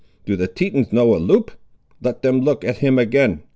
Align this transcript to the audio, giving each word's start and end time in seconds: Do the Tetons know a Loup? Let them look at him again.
Do 0.25 0.35
the 0.35 0.47
Tetons 0.47 0.91
know 0.91 1.15
a 1.15 1.17
Loup? 1.17 1.51
Let 2.01 2.23
them 2.23 2.41
look 2.41 2.63
at 2.65 2.79
him 2.79 2.97
again. 2.97 3.43